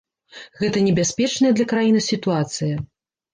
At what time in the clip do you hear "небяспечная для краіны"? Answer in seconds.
0.87-2.01